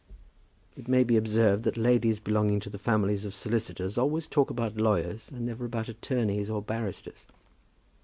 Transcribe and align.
It 0.75 0.87
may 0.87 1.03
be 1.03 1.15
observed 1.15 1.61
that 1.61 1.77
ladies 1.77 2.19
belonging 2.19 2.59
to 2.61 2.71
the 2.71 2.79
families 2.79 3.23
of 3.23 3.35
solicitors 3.35 3.99
always 3.99 4.25
talk 4.25 4.49
about 4.49 4.77
lawyers, 4.77 5.29
and 5.29 5.45
never 5.45 5.65
about 5.65 5.89
attorneys 5.89 6.49
or 6.49 6.59
barristers. 6.59 7.27